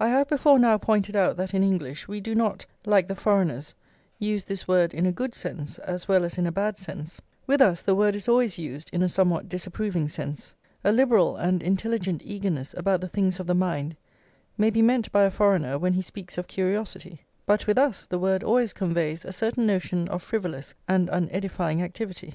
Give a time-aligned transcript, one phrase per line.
[0.00, 3.72] I have before now pointed out that in English we do not, like the foreigners,
[4.18, 7.60] use this word in a good sense as well as in a bad sense; with
[7.62, 12.20] us the word is always used in a somewhat disapproving sense; a liberal and intelligent
[12.24, 13.94] eagerness about the things of the mind
[14.58, 18.18] may be meant by a foreigner when he speaks of curiosity, but with us the
[18.18, 22.34] word always conveys a certain notion of frivolous and unedifying activity.